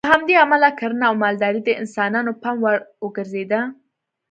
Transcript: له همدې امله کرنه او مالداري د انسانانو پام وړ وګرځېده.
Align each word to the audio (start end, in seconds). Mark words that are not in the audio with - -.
له 0.05 0.09
همدې 0.13 0.35
امله 0.45 0.69
کرنه 0.79 1.05
او 1.09 1.15
مالداري 1.23 1.61
د 1.65 1.69
انسانانو 1.81 2.31
پام 2.41 2.57
وړ 2.63 2.77
وګرځېده. 3.05 3.61